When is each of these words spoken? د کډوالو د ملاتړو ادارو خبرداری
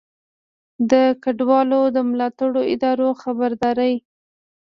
د 0.91 0.93
کډوالو 1.23 1.81
د 1.95 1.97
ملاتړو 2.09 2.61
ادارو 2.73 3.09
خبرداری 3.21 3.93